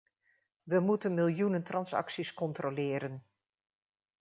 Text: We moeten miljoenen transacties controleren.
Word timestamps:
We 0.63 0.79
moeten 0.79 1.13
miljoenen 1.13 1.63
transacties 1.63 2.33
controleren. 2.33 3.23